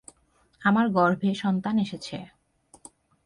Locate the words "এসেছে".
1.79-2.17